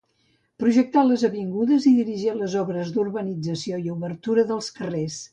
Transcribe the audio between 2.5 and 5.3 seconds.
obres d'urbanització i obertura de carrers.